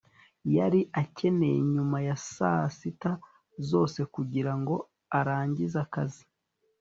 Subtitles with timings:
[0.57, 3.11] yari akeneye nyuma ya saa sita
[3.69, 4.75] zose kugirango
[5.17, 6.23] arangize akazi